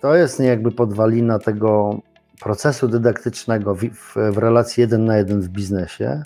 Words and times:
To 0.00 0.14
jest 0.14 0.40
jakby 0.40 0.72
podwalina 0.72 1.38
tego 1.38 1.98
procesu 2.40 2.88
dydaktycznego 2.88 3.74
w, 3.74 3.80
w, 3.80 4.16
w 4.32 4.38
relacji 4.38 4.80
jeden 4.80 5.04
na 5.04 5.16
jeden 5.16 5.40
w 5.40 5.48
biznesie, 5.48 6.22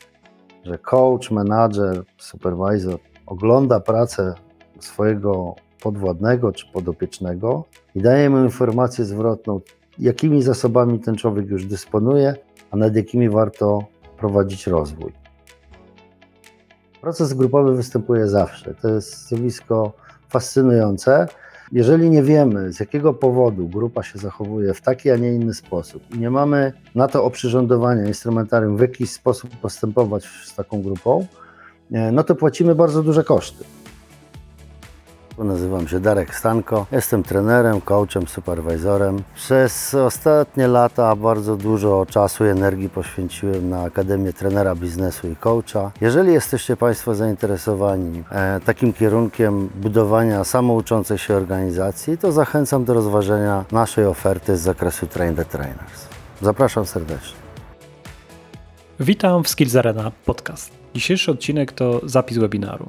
że 0.64 0.78
coach, 0.78 1.30
manager, 1.30 2.02
supervisor 2.18 2.98
ogląda 3.26 3.80
pracę 3.80 4.34
swojego 4.80 5.54
podwładnego 5.82 6.52
czy 6.52 6.66
podopiecznego 6.72 7.64
i 7.94 8.02
daje 8.02 8.30
mu 8.30 8.44
informację 8.44 9.04
zwrotną, 9.04 9.60
jakimi 9.98 10.42
zasobami 10.42 11.00
ten 11.00 11.16
człowiek 11.16 11.48
już 11.48 11.66
dysponuje, 11.66 12.34
a 12.70 12.76
nad 12.76 12.96
jakimi 12.96 13.28
warto 13.28 13.84
prowadzić 14.16 14.66
rozwój. 14.66 15.12
Proces 17.00 17.34
grupowy 17.34 17.76
występuje 17.76 18.28
zawsze. 18.28 18.74
To 18.74 18.88
jest 18.88 19.28
zjawisko 19.28 19.92
fascynujące. 20.28 21.26
Jeżeli 21.72 22.10
nie 22.10 22.22
wiemy, 22.22 22.72
z 22.72 22.80
jakiego 22.80 23.14
powodu 23.14 23.68
grupa 23.68 24.02
się 24.02 24.18
zachowuje 24.18 24.74
w 24.74 24.80
taki, 24.80 25.10
a 25.10 25.16
nie 25.16 25.32
inny 25.32 25.54
sposób 25.54 26.02
i 26.14 26.18
nie 26.18 26.30
mamy 26.30 26.72
na 26.94 27.08
to 27.08 27.24
oprzyrządowania 27.24 28.06
instrumentarium, 28.06 28.76
w 28.76 28.80
jaki 28.80 29.06
sposób 29.06 29.50
postępować 29.56 30.24
z 30.24 30.54
taką 30.54 30.82
grupą, 30.82 31.26
e, 31.92 32.12
no 32.12 32.24
to 32.24 32.34
płacimy 32.34 32.74
bardzo 32.74 33.02
duże 33.02 33.24
koszty. 33.24 33.64
Nazywam 35.44 35.88
się 35.88 36.00
Darek 36.00 36.34
Stanko, 36.34 36.86
jestem 36.92 37.22
trenerem, 37.22 37.80
coachem, 37.80 38.26
superwizorem. 38.26 39.22
Przez 39.34 39.94
ostatnie 39.94 40.68
lata 40.68 41.16
bardzo 41.16 41.56
dużo 41.56 42.06
czasu 42.06 42.46
i 42.46 42.48
energii 42.48 42.88
poświęciłem 42.88 43.70
na 43.70 43.82
Akademię 43.82 44.32
Trenera 44.32 44.74
Biznesu 44.74 45.28
i 45.28 45.36
Coacha. 45.36 45.90
Jeżeli 46.00 46.32
jesteście 46.32 46.76
Państwo 46.76 47.14
zainteresowani 47.14 48.22
e, 48.30 48.60
takim 48.60 48.92
kierunkiem 48.92 49.70
budowania 49.74 50.44
samouczącej 50.44 51.18
się 51.18 51.34
organizacji, 51.34 52.18
to 52.18 52.32
zachęcam 52.32 52.84
do 52.84 52.94
rozważenia 52.94 53.64
naszej 53.72 54.06
oferty 54.06 54.56
z 54.56 54.60
zakresu 54.60 55.06
Train 55.06 55.36
the 55.36 55.44
Trainers. 55.44 56.08
Zapraszam 56.42 56.86
serdecznie. 56.86 57.36
Witam 59.00 59.44
w 59.44 59.48
Skills 59.48 59.76
Arena 59.76 60.12
Podcast. 60.24 60.70
Dzisiejszy 60.94 61.30
odcinek 61.30 61.72
to 61.72 62.00
zapis 62.04 62.38
webinaru. 62.38 62.86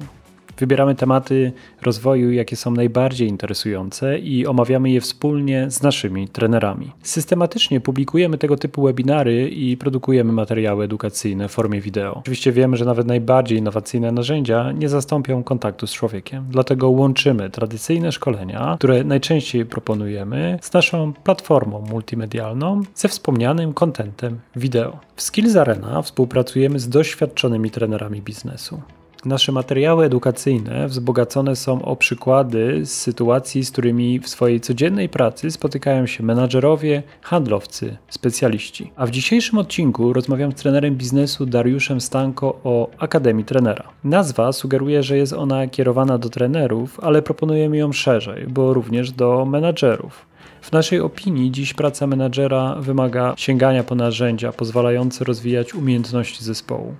Wybieramy 0.62 0.94
tematy 0.94 1.52
rozwoju, 1.82 2.32
jakie 2.32 2.56
są 2.56 2.70
najbardziej 2.70 3.28
interesujące 3.28 4.18
i 4.18 4.46
omawiamy 4.46 4.90
je 4.90 5.00
wspólnie 5.00 5.70
z 5.70 5.82
naszymi 5.82 6.28
trenerami. 6.28 6.92
Systematycznie 7.02 7.80
publikujemy 7.80 8.38
tego 8.38 8.56
typu 8.56 8.82
webinary 8.82 9.48
i 9.48 9.76
produkujemy 9.76 10.32
materiały 10.32 10.84
edukacyjne 10.84 11.48
w 11.48 11.52
formie 11.52 11.80
wideo. 11.80 12.14
Oczywiście 12.14 12.52
wiemy, 12.52 12.76
że 12.76 12.84
nawet 12.84 13.06
najbardziej 13.06 13.58
innowacyjne 13.58 14.12
narzędzia 14.12 14.72
nie 14.72 14.88
zastąpią 14.88 15.42
kontaktu 15.42 15.86
z 15.86 15.92
człowiekiem, 15.92 16.44
dlatego 16.50 16.90
łączymy 16.90 17.50
tradycyjne 17.50 18.12
szkolenia, 18.12 18.74
które 18.78 19.04
najczęściej 19.04 19.66
proponujemy, 19.66 20.58
z 20.60 20.72
naszą 20.72 21.12
platformą 21.12 21.84
multimedialną 21.90 22.80
ze 22.94 23.08
wspomnianym 23.08 23.74
kontentem 23.74 24.40
wideo. 24.56 24.98
W 25.16 25.22
Skills 25.22 25.56
Arena 25.56 26.02
współpracujemy 26.02 26.78
z 26.78 26.88
doświadczonymi 26.88 27.70
trenerami 27.70 28.22
biznesu. 28.22 28.82
Nasze 29.24 29.52
materiały 29.52 30.04
edukacyjne 30.04 30.88
wzbogacone 30.88 31.56
są 31.56 31.82
o 31.82 31.96
przykłady 31.96 32.86
z 32.86 32.92
sytuacji, 32.92 33.64
z 33.64 33.70
którymi 33.70 34.20
w 34.20 34.28
swojej 34.28 34.60
codziennej 34.60 35.08
pracy 35.08 35.50
spotykają 35.50 36.06
się 36.06 36.22
menadżerowie, 36.22 37.02
handlowcy, 37.20 37.96
specjaliści. 38.08 38.92
A 38.96 39.06
w 39.06 39.10
dzisiejszym 39.10 39.58
odcinku 39.58 40.12
rozmawiam 40.12 40.52
z 40.52 40.54
trenerem 40.54 40.96
biznesu 40.96 41.46
Dariuszem 41.46 42.00
Stanko 42.00 42.60
o 42.64 42.90
Akademii 42.98 43.44
Trenera. 43.44 43.88
Nazwa 44.04 44.52
sugeruje, 44.52 45.02
że 45.02 45.16
jest 45.16 45.32
ona 45.32 45.66
kierowana 45.66 46.18
do 46.18 46.28
trenerów, 46.28 47.00
ale 47.00 47.22
proponujemy 47.22 47.76
ją 47.76 47.92
szerzej, 47.92 48.46
bo 48.46 48.74
również 48.74 49.10
do 49.10 49.44
menadżerów. 49.44 50.26
W 50.62 50.72
naszej 50.72 51.00
opinii 51.00 51.50
dziś 51.50 51.74
praca 51.74 52.06
menadżera 52.06 52.76
wymaga 52.80 53.34
sięgania 53.36 53.84
po 53.84 53.94
narzędzia 53.94 54.52
pozwalające 54.52 55.24
rozwijać 55.24 55.74
umiejętności 55.74 56.44
zespołu. 56.44 56.94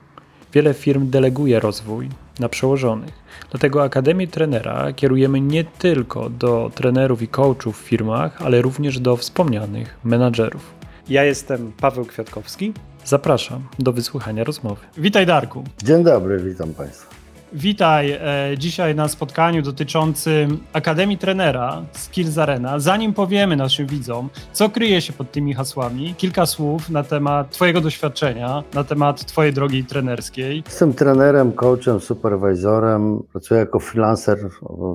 Wiele 0.52 0.74
firm 0.74 1.10
deleguje 1.10 1.60
rozwój 1.60 2.08
na 2.40 2.48
przełożonych. 2.48 3.12
Dlatego 3.50 3.82
Akademię 3.82 4.28
Trenera 4.28 4.92
kierujemy 4.92 5.40
nie 5.40 5.64
tylko 5.64 6.30
do 6.30 6.70
trenerów 6.74 7.22
i 7.22 7.28
coachów 7.28 7.82
w 7.82 7.84
firmach, 7.84 8.42
ale 8.42 8.62
również 8.62 8.98
do 8.98 9.16
wspomnianych 9.16 9.98
menadżerów. 10.04 10.74
Ja 11.08 11.24
jestem 11.24 11.72
Paweł 11.80 12.04
Kwiatkowski. 12.04 12.72
Zapraszam 13.04 13.62
do 13.78 13.92
wysłuchania 13.92 14.44
rozmowy. 14.44 14.80
Witaj 14.96 15.26
Darku. 15.26 15.64
Dzień 15.82 16.04
dobry, 16.04 16.38
witam 16.38 16.74
Państwa. 16.74 17.21
Witaj 17.54 18.10
e, 18.10 18.18
dzisiaj 18.58 18.94
na 18.94 19.08
spotkaniu 19.08 19.62
dotyczącym 19.62 20.58
Akademii 20.72 21.18
Trenera 21.18 21.82
Skills 21.92 22.38
Arena. 22.38 22.78
Zanim 22.78 23.14
powiemy 23.14 23.56
naszym 23.56 23.86
widzom, 23.86 24.28
co 24.52 24.68
kryje 24.68 25.00
się 25.00 25.12
pod 25.12 25.32
tymi 25.32 25.54
hasłami, 25.54 26.14
kilka 26.14 26.46
słów 26.46 26.90
na 26.90 27.02
temat 27.02 27.50
Twojego 27.50 27.80
doświadczenia, 27.80 28.62
na 28.74 28.84
temat 28.84 29.24
Twojej 29.24 29.52
drogi 29.52 29.84
trenerskiej. 29.84 30.62
Jestem 30.66 30.94
trenerem, 30.94 31.52
coachem, 31.52 32.00
superwizorem. 32.00 33.22
Pracuję 33.32 33.60
jako 33.60 33.78
freelancer 33.78 34.38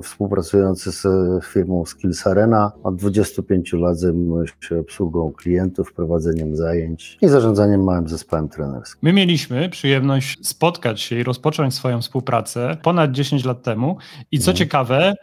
współpracujący 0.02 0.92
z 0.92 1.06
firmą 1.44 1.84
Skills 1.86 2.26
Arena. 2.26 2.72
Od 2.82 2.96
25 2.96 3.72
lat 3.72 3.98
zajmuję 3.98 4.46
się 4.60 4.80
obsługą 4.80 5.32
klientów, 5.32 5.92
prowadzeniem 5.92 6.56
zajęć 6.56 7.18
i 7.22 7.28
zarządzaniem 7.28 7.84
małym 7.84 8.08
zespołem 8.08 8.48
trenerskim. 8.48 8.98
My 9.02 9.12
mieliśmy 9.12 9.68
przyjemność 9.68 10.46
spotkać 10.46 11.00
się 11.00 11.16
i 11.18 11.22
rozpocząć 11.22 11.74
swoją 11.74 12.00
współpracę 12.00 12.47
pracę 12.48 12.76
ponad 12.82 13.12
10 13.12 13.44
lat 13.44 13.62
temu 13.62 13.96
i 14.30 14.38
co 14.38 14.50
mhm. 14.50 14.56
ciekawe, 14.56 15.14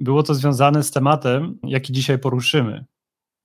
było 0.00 0.22
to 0.22 0.34
związane 0.34 0.82
z 0.82 0.90
tematem, 0.90 1.58
jaki 1.62 1.92
dzisiaj 1.92 2.18
poruszymy. 2.18 2.84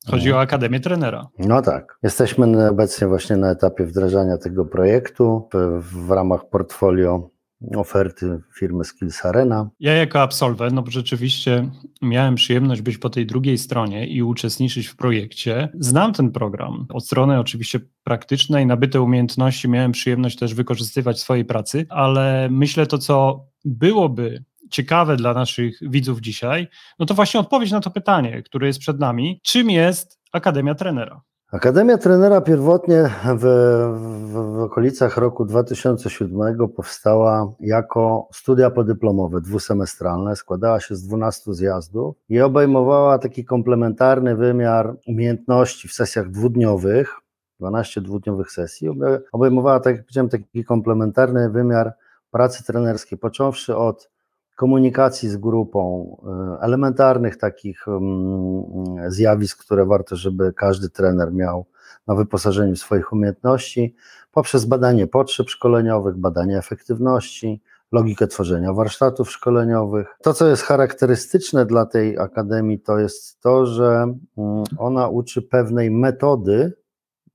Chodzi 0.08 0.28
mhm. 0.28 0.38
o 0.38 0.42
Akademię 0.42 0.80
Trenera. 0.80 1.28
No 1.40 1.62
tak. 1.62 1.98
Jesteśmy 2.04 2.70
obecnie 2.70 3.08
właśnie 3.08 3.38
na 3.38 3.52
etapie 3.52 3.86
wdrażania 3.86 4.38
tego 4.38 4.66
projektu 4.66 5.50
w, 5.54 5.82
w 6.08 6.12
ramach 6.12 6.50
portfolio 6.50 7.30
oferty 7.76 8.40
firmy 8.60 8.84
Skills 8.84 9.26
Arena. 9.26 9.70
Ja 9.80 9.94
jako 9.94 10.22
absolwent, 10.22 10.74
no 10.74 10.84
rzeczywiście 10.88 11.72
miałem 12.02 12.36
przyjemność 12.36 12.82
być 12.82 12.98
po 12.98 13.10
tej 13.10 13.26
drugiej 13.26 13.58
stronie 13.58 14.08
i 14.08 14.24
uczestniczyć 14.24 14.88
w 14.88 14.96
projekcie. 14.96 15.70
Znam 15.80 16.14
ten 16.14 16.32
program. 16.32 16.86
Od 16.94 17.06
strony 17.06 17.40
oczywiście 17.40 17.80
praktycznej, 18.04 18.66
nabyte 18.66 19.02
umiejętności 19.02 19.70
miałem 19.70 19.92
przyjemność 19.92 20.38
też 20.38 20.54
wykorzystywać 20.54 21.18
w 21.18 21.22
swojej 21.22 21.46
pracy, 21.46 21.86
ale 21.90 22.48
myślę 22.52 22.88
to, 22.88 22.98
co 22.98 23.46
byłoby 23.66 24.44
ciekawe 24.72 25.16
dla 25.16 25.34
naszych 25.34 25.80
widzów 25.82 26.22
dzisiaj, 26.22 26.68
no 27.00 27.06
to 27.06 27.14
właśnie 27.14 27.40
odpowiedź 27.40 27.72
na 27.72 27.80
to 27.80 27.92
pytanie, 27.92 28.44
które 28.44 28.68
jest 28.68 28.80
przed 28.80 29.00
nami. 29.00 29.40
Czym 29.44 29.70
jest 29.70 30.20
Akademia 30.32 30.76
Trenera? 30.76 31.22
Akademia 31.52 31.98
Trenera 31.98 32.42
pierwotnie 32.42 33.10
w, 33.38 33.40
w, 33.40 34.34
w, 34.34 34.60
okolicach 34.60 35.18
roku 35.18 35.46
2007 35.46 36.68
powstała 36.76 37.54
jako 37.60 38.28
studia 38.34 38.70
podyplomowe 38.70 39.42
dwusemestralne, 39.42 40.36
składała 40.36 40.80
się 40.80 40.96
z 40.96 41.08
12 41.08 41.54
zjazdów 41.54 42.16
i 42.30 42.42
obejmowała 42.42 43.20
taki 43.20 43.46
komplementarny 43.46 44.36
wymiar 44.36 44.96
umiejętności 45.08 45.88
w 45.88 45.94
sesjach 45.94 46.30
dwudniowych, 46.30 47.16
12 47.60 48.02
dwudniowych 48.02 48.52
sesji, 48.52 48.90
obejmowała, 49.32 49.80
tak 49.80 49.96
jak 49.96 50.06
powiedziałem, 50.06 50.30
taki 50.30 50.64
komplementarny 50.64 51.50
wymiar 51.50 51.94
pracy 52.32 52.64
trenerskiej, 52.64 53.18
począwszy 53.18 53.76
od 53.76 54.10
komunikacji 54.56 55.30
z 55.30 55.38
grupą, 55.38 56.16
e, 56.60 56.64
elementarnych 56.64 57.38
takich 57.38 57.88
mm, 57.88 59.12
zjawisk, 59.12 59.66
które 59.66 59.86
warto, 59.86 60.16
żeby 60.16 60.54
każdy 60.54 60.90
trener 60.90 61.34
miał 61.34 61.66
na 62.08 62.16
wyposażeniu 62.16 62.76
swoich 62.76 63.14
umiejętności, 63.14 63.96
poprzez 64.32 64.66
badanie 64.66 65.08
potrzeb 65.08 65.50
szkoleniowych, 65.50 66.18
badanie 66.18 66.58
efektywności, 66.58 67.62
logikę 67.92 68.28
tworzenia 68.28 68.74
warsztatów 68.74 69.32
szkoleniowych. 69.32 70.08
To, 70.24 70.34
co 70.34 70.48
jest 70.48 70.64
charakterystyczne 70.64 71.66
dla 71.66 71.86
tej 71.86 72.20
akademii, 72.20 72.80
to 72.80 73.00
jest 73.00 73.40
to, 73.42 73.66
że 73.66 74.16
mm, 74.38 74.64
ona 74.78 75.08
uczy 75.08 75.42
pewnej 75.42 75.92
metody 75.92 76.74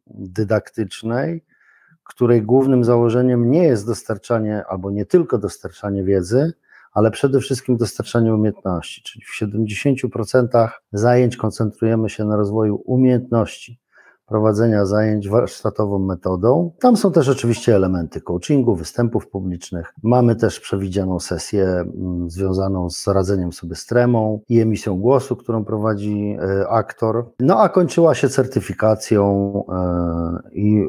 dydaktycznej, 0.07 1.45
której 2.05 2.43
głównym 2.43 2.85
założeniem 2.85 3.51
nie 3.51 3.65
jest 3.65 3.87
dostarczanie 3.87 4.65
albo 4.69 4.91
nie 4.91 5.07
tylko 5.07 5.39
dostarczanie 5.39 6.05
wiedzy, 6.05 6.53
ale 6.93 7.11
przede 7.11 7.41
wszystkim 7.41 7.77
dostarczanie 7.77 8.35
umiejętności, 8.35 9.03
czyli 9.03 9.25
w 9.25 9.41
70% 9.41 10.69
zajęć 10.93 11.37
koncentrujemy 11.37 12.11
się 12.11 12.25
na 12.25 12.37
rozwoju 12.37 12.83
umiejętności 12.85 13.81
prowadzenia 14.31 14.87
zajęć 14.87 15.29
warsztatową 15.29 15.99
metodą. 15.99 16.73
Tam 16.81 16.97
są 16.97 17.13
też 17.13 17.29
oczywiście 17.29 17.77
elementy 17.77 18.21
coachingu, 18.21 18.77
występów 18.77 19.29
publicznych. 19.29 19.95
Mamy 20.03 20.37
też 20.37 20.61
przewidzianą 20.61 21.21
sesję 21.21 21.65
mm, 21.65 22.31
związaną 22.31 22.91
z 22.91 23.07
radzeniem 23.07 23.53
sobie 23.53 23.75
z 23.75 23.87
tremą 23.87 24.41
i 24.49 24.61
emisją 24.61 24.97
głosu, 24.97 25.37
którą 25.37 25.65
prowadzi 25.65 26.37
e, 26.41 26.69
aktor. 26.69 27.31
No 27.41 27.61
a 27.61 27.69
kończyła 27.69 28.15
się 28.15 28.29
certyfikacją 28.29 29.53
e, 29.69 30.51
i 30.53 30.87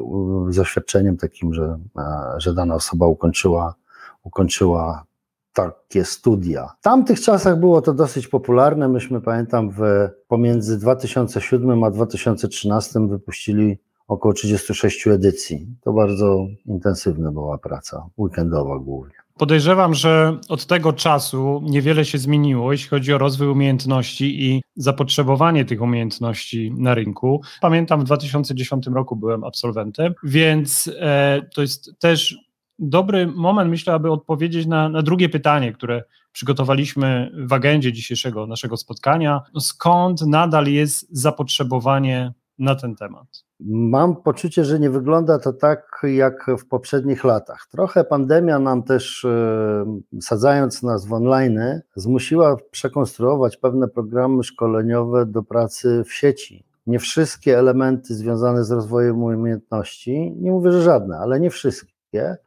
zaświadczeniem 0.48 1.16
takim, 1.16 1.54
że, 1.54 1.78
e, 1.98 2.02
że 2.36 2.54
dana 2.54 2.74
osoba 2.74 3.06
ukończyła, 3.06 3.74
ukończyła 4.22 5.04
takie 5.52 6.04
studia. 6.04 6.68
W 6.80 6.82
tamtych 6.82 7.20
czasach 7.20 7.60
było 7.60 7.82
to 7.82 7.94
dosyć 7.94 8.28
popularne. 8.28 8.88
Myśmy, 8.88 9.20
pamiętam, 9.20 9.70
w, 9.70 9.80
pomiędzy 10.28 10.78
2007 10.78 11.84
a 11.84 11.90
2013 11.90 13.08
wypuścili 13.08 13.78
około 14.08 14.34
36 14.34 15.06
edycji. 15.06 15.66
To 15.80 15.92
bardzo 15.92 16.46
intensywna 16.66 17.32
była 17.32 17.58
praca, 17.58 18.06
weekendowa 18.18 18.78
głównie. 18.78 19.14
Podejrzewam, 19.38 19.94
że 19.94 20.38
od 20.48 20.66
tego 20.66 20.92
czasu 20.92 21.60
niewiele 21.64 22.04
się 22.04 22.18
zmieniło, 22.18 22.72
jeśli 22.72 22.88
chodzi 22.88 23.12
o 23.12 23.18
rozwój 23.18 23.48
umiejętności 23.48 24.44
i 24.44 24.62
zapotrzebowanie 24.76 25.64
tych 25.64 25.82
umiejętności 25.82 26.74
na 26.78 26.94
rynku. 26.94 27.40
Pamiętam, 27.60 28.00
w 28.00 28.04
2010 28.04 28.86
roku 28.86 29.16
byłem 29.16 29.44
absolwentem, 29.44 30.14
więc 30.24 30.90
e, 31.00 31.42
to 31.54 31.62
jest 31.62 31.90
też 31.98 32.36
dobry 32.78 33.26
moment, 33.26 33.70
myślę, 33.70 33.94
aby 33.94 34.10
odpowiedzieć 34.10 34.66
na, 34.66 34.88
na 34.88 35.02
drugie 35.02 35.28
pytanie, 35.28 35.72
które 35.72 36.04
przygotowaliśmy 36.32 37.32
w 37.46 37.52
agendzie 37.52 37.92
dzisiejszego 37.92 38.46
naszego 38.46 38.76
spotkania. 38.76 39.40
No 39.54 39.60
skąd 39.60 40.26
nadal 40.26 40.66
jest 40.66 41.06
zapotrzebowanie 41.10 42.32
na 42.58 42.74
ten 42.74 42.96
temat? 42.96 43.44
Mam 43.60 44.16
poczucie, 44.16 44.64
że 44.64 44.80
nie 44.80 44.90
wygląda 44.90 45.38
to 45.38 45.52
tak 45.52 46.00
jak 46.02 46.46
w 46.58 46.66
poprzednich 46.66 47.24
latach. 47.24 47.66
Trochę 47.70 48.04
pandemia 48.04 48.58
nam 48.58 48.82
też, 48.82 49.24
e, 49.24 50.00
sadzając 50.20 50.82
nas 50.82 51.06
w 51.06 51.12
online, 51.12 51.60
zmusiła 51.96 52.56
przekonstruować 52.70 53.56
pewne 53.56 53.88
programy 53.88 54.42
szkoleniowe 54.42 55.26
do 55.26 55.42
pracy 55.42 56.02
w 56.06 56.12
sieci. 56.12 56.64
Nie 56.86 56.98
wszystkie 56.98 57.58
elementy 57.58 58.14
związane 58.14 58.64
z 58.64 58.70
rozwojem 58.70 59.22
umiejętności, 59.22 60.34
nie 60.36 60.50
mówię, 60.50 60.72
że 60.72 60.82
żadne, 60.82 61.18
ale 61.18 61.40
nie 61.40 61.50
wszystkie, 61.50 61.91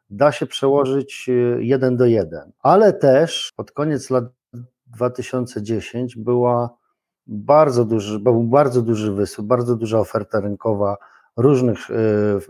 da 0.10 0.32
się 0.32 0.46
przełożyć 0.46 1.30
e, 1.30 1.32
jeden 1.64 1.98
do 1.98 2.06
jeden. 2.06 2.52
Ale 2.60 2.94
też 2.94 3.54
pod 3.56 3.72
koniec 3.72 4.10
lat 4.10 4.24
2010 4.88 6.16
była 6.16 6.70
bardzo 7.28 7.86
duży, 7.86 8.20
był 8.20 8.44
bardzo 8.44 8.82
duży 8.82 9.14
wysyp, 9.14 9.46
bardzo 9.46 9.76
duża 9.76 10.00
oferta 10.00 10.40
rynkowa 10.40 10.98
różnych 11.38 11.90
y, 11.90 11.94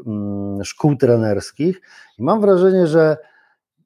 mm, 0.05 0.63
szkół 0.63 0.95
trenerskich 0.95 1.81
i 2.19 2.23
mam 2.23 2.41
wrażenie, 2.41 2.87
że 2.87 3.17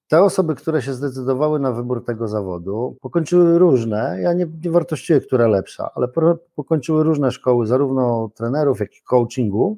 te 0.08 0.24
osoby, 0.24 0.56
które 0.56 0.82
się 0.82 0.94
zdecydowały 0.94 1.60
na 1.60 1.72
wybór 1.72 2.06
tego 2.06 2.28
zawodu, 2.28 2.98
pokończyły 3.02 3.60
różne, 3.60 4.18
ja 4.22 4.34
nie, 4.34 4.48
nie 4.64 4.72
wartościuję, 4.72 5.22
która 5.22 5.48
lepsza, 5.48 5.90
ale 5.96 6.08
pokończyły 6.56 7.04
różne 7.04 7.32
szkoły, 7.32 7.68
zarówno 7.68 8.30
trenerów, 8.36 8.80
jak 8.80 8.96
i 8.96 9.02
coachingu, 9.04 9.78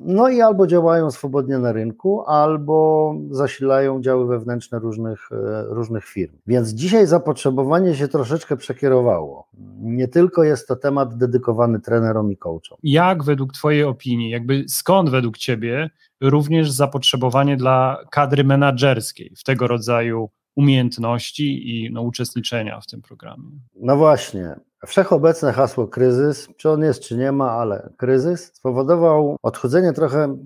no 0.00 0.28
i 0.28 0.40
albo 0.40 0.66
działają 0.66 1.10
swobodnie 1.10 1.58
na 1.58 1.72
rynku, 1.72 2.22
albo 2.26 3.14
zasilają 3.30 4.02
działy 4.02 4.26
wewnętrzne 4.26 4.78
różnych, 4.78 5.28
e, 5.32 5.64
różnych 5.68 6.04
firm. 6.04 6.36
Więc 6.46 6.68
dzisiaj 6.68 7.06
zapotrzebowanie 7.06 7.94
się 7.94 8.08
troszeczkę 8.08 8.56
przekierowało. 8.56 9.48
Nie 9.80 10.08
tylko 10.08 10.44
jest 10.44 10.68
to 10.68 10.76
temat 10.76 11.16
dedykowany 11.16 11.80
trenerom 11.80 12.32
i 12.32 12.36
coachom. 12.36 12.78
Jak 12.82 13.24
według 13.24 13.52
Twojej 13.52 13.84
opinii, 13.84 14.30
jakby 14.30 14.64
skąd 14.68 15.10
według 15.10 15.38
Ciebie 15.38 15.90
również 16.20 16.70
zapotrzebowanie 16.70 17.56
dla 17.56 17.98
kadry 18.10 18.44
menedżerskiej 18.44 19.32
w 19.36 19.44
tego 19.44 19.66
rodzaju 19.66 20.30
umiejętności 20.56 21.70
i 21.70 21.92
no, 21.92 22.02
uczestniczenia 22.02 22.80
w 22.80 22.86
tym 22.86 23.02
programie? 23.02 23.50
No 23.76 23.96
właśnie. 23.96 24.56
Wszechobecne 24.86 25.52
hasło 25.52 25.88
kryzys, 25.88 26.48
czy 26.56 26.70
on 26.70 26.82
jest, 26.82 27.00
czy 27.00 27.16
nie 27.16 27.32
ma, 27.32 27.50
ale 27.50 27.92
kryzys 27.96 28.54
spowodował 28.54 29.36
odchudzenie 29.42 29.92
trochę 29.92 30.36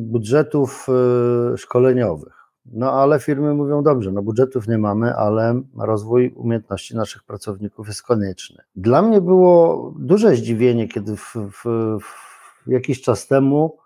budżetów 0.00 0.86
y, 1.54 1.58
szkoleniowych. 1.58 2.36
No 2.72 2.92
ale 2.92 3.20
firmy 3.20 3.54
mówią 3.54 3.82
dobrze, 3.82 4.12
no 4.12 4.22
budżetów 4.22 4.68
nie 4.68 4.78
mamy, 4.78 5.14
ale 5.14 5.62
rozwój 5.78 6.32
umiejętności 6.36 6.96
naszych 6.96 7.24
pracowników 7.24 7.88
jest 7.88 8.02
konieczny. 8.02 8.62
Dla 8.76 9.02
mnie 9.02 9.20
było 9.20 9.92
duże 9.98 10.36
zdziwienie, 10.36 10.88
kiedy 10.88 11.16
w, 11.16 11.34
w, 11.34 11.64
w 12.66 12.70
jakiś 12.70 13.02
czas 13.02 13.26
temu 13.26 13.78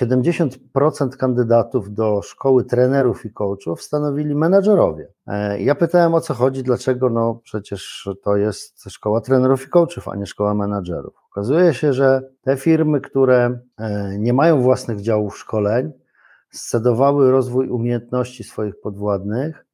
70% 0.00 1.16
kandydatów 1.16 1.94
do 1.94 2.22
szkoły 2.22 2.64
trenerów 2.64 3.24
i 3.24 3.32
coachów 3.32 3.82
stanowili 3.82 4.34
menadżerowie. 4.34 5.08
E, 5.26 5.62
ja 5.62 5.74
pytałem 5.74 6.14
o 6.14 6.20
co 6.20 6.34
chodzi, 6.34 6.62
dlaczego, 6.62 7.10
no 7.10 7.40
przecież 7.44 8.08
to 8.22 8.36
jest 8.36 8.90
szkoła 8.90 9.20
trenerów 9.20 9.66
i 9.66 9.68
coachów, 9.68 10.08
a 10.08 10.16
nie 10.16 10.26
szkoła 10.26 10.54
menadżerów. 10.54 11.14
Okazuje 11.30 11.74
się, 11.74 11.92
że 11.92 12.22
te 12.42 12.56
firmy, 12.56 13.00
które 13.00 13.58
e, 13.78 14.18
nie 14.18 14.32
mają 14.32 14.62
własnych 14.62 15.00
działów 15.00 15.38
szkoleń, 15.38 15.92
scedowały 16.50 17.30
rozwój 17.30 17.68
umiejętności 17.68 18.44
swoich 18.44 18.80
podwładnych 18.80 19.65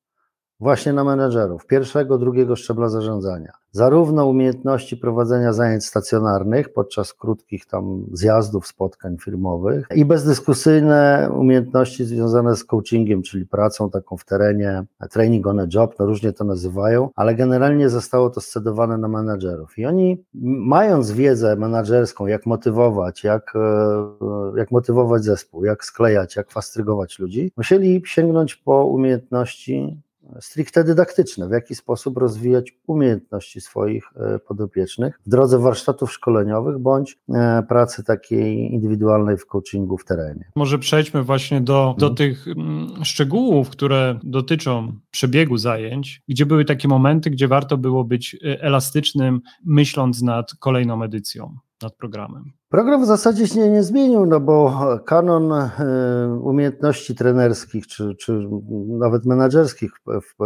właśnie 0.63 0.93
na 0.93 1.05
menedżerów 1.05 1.67
pierwszego, 1.67 2.19
drugiego 2.19 2.57
szczebla 2.57 2.89
zarządzania. 2.89 3.53
Zarówno 3.73 4.27
umiejętności 4.27 4.97
prowadzenia 4.97 5.53
zajęć 5.53 5.85
stacjonarnych 5.85 6.73
podczas 6.73 7.15
krótkich 7.15 7.67
tam 7.67 8.05
zjazdów, 8.13 8.67
spotkań 8.67 9.17
firmowych 9.19 9.87
i 9.95 10.05
bezdyskusyjne 10.05 11.31
umiejętności 11.35 12.05
związane 12.05 12.57
z 12.57 12.65
coachingiem, 12.65 13.23
czyli 13.23 13.47
pracą 13.47 13.91
taką 13.91 14.17
w 14.17 14.25
terenie, 14.25 14.85
training 15.11 15.47
on 15.47 15.61
a 15.61 15.67
job, 15.75 15.95
no 15.99 16.07
różnie 16.07 16.33
to 16.33 16.45
nazywają, 16.45 17.11
ale 17.15 17.35
generalnie 17.35 17.89
zostało 17.89 18.31
to 18.31 18.41
scedowane 18.41 18.99
na 18.99 19.09
menedżerów. 19.09 19.79
I 19.79 19.87
oni 19.87 20.25
mając 20.59 21.13
wiedzę 21.13 21.57
menedżerską, 21.57 22.27
jak 22.27 22.47
motywować, 22.47 23.25
jak, 23.25 23.53
e, 23.57 24.59
jak 24.59 24.71
motywować 24.71 25.25
zespół, 25.25 25.65
jak 25.65 25.85
sklejać, 25.85 26.37
jak 26.37 26.51
fastrygować 26.51 27.19
ludzi, 27.19 27.53
musieli 27.57 28.03
sięgnąć 28.07 28.57
po 28.57 28.85
umiejętności 28.85 30.03
stricte 30.41 30.85
dydaktyczne, 30.85 31.49
w 31.49 31.53
jaki 31.53 31.75
sposób 31.75 32.19
rozwijać 32.19 32.73
umiejętności 32.87 33.61
swoich 33.61 34.05
e, 34.17 34.39
podopiecznych 34.39 35.21
w 35.27 35.29
drodze 35.29 35.59
warsztatów 35.59 36.13
szkoleniowych 36.13 36.79
bądź 36.79 37.19
e, 37.29 37.63
pracy 37.69 38.05
takiej 38.05 38.73
indywidualnej 38.73 39.37
w 39.37 39.47
coachingu 39.47 39.99
w 39.99 40.05
terenie. 40.05 40.45
Może 40.57 40.79
przejdźmy 40.79 41.23
właśnie 41.23 41.61
do, 41.61 41.95
do 41.99 42.07
mhm. 42.07 42.17
tych 42.17 42.49
mm, 42.49 43.05
szczegółów, 43.05 43.71
które 43.71 44.19
dotyczą 44.23 44.93
przebiegu 45.11 45.57
zajęć, 45.57 46.23
gdzie 46.29 46.47
były 46.47 46.65
takie 46.65 46.89
momenty, 46.89 47.31
gdzie 47.31 47.49
warto 47.49 47.77
było 47.77 48.05
być 48.05 48.37
e, 48.45 48.63
elastycznym, 48.63 49.41
myśląc 49.65 50.23
nad 50.23 50.55
kolejną 50.55 51.03
edycją 51.03 51.57
nad 51.83 51.97
programem? 51.97 52.45
Program 52.69 53.03
w 53.03 53.07
zasadzie 53.07 53.47
się 53.47 53.71
nie, 53.71 53.83
zmienił, 53.83 54.27
no 54.27 54.41
bo 54.41 54.73
kanon 55.07 55.53
e, 55.53 56.41
umiejętności 56.43 57.15
trenerskich 57.15 57.87
czy, 57.87 58.15
czy 58.15 58.49
nawet 58.89 59.27
menedżerskich 59.27 59.93
w, 60.07 60.45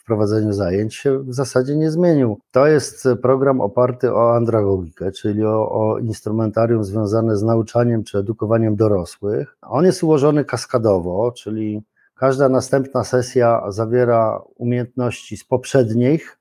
w 0.00 0.04
prowadzeniu 0.04 0.52
zajęć 0.52 0.94
się 0.94 1.18
w 1.18 1.34
zasadzie 1.34 1.76
nie 1.76 1.90
zmienił. 1.90 2.38
To 2.50 2.66
jest 2.66 3.08
program 3.22 3.60
oparty 3.60 4.14
o 4.14 4.36
andragogikę, 4.36 5.12
czyli 5.12 5.44
o, 5.44 5.70
o 5.70 5.98
instrumentarium 5.98 6.84
związane 6.84 7.36
z 7.36 7.42
nauczaniem 7.42 8.04
czy 8.04 8.18
edukowaniem 8.18 8.76
dorosłych. 8.76 9.56
On 9.62 9.84
jest 9.84 10.02
ułożony 10.02 10.44
kaskadowo, 10.44 11.32
czyli 11.32 11.82
każda 12.14 12.48
następna 12.48 13.04
sesja 13.04 13.62
zawiera 13.68 14.42
umiejętności 14.56 15.36
z 15.36 15.44
poprzednich, 15.44 16.38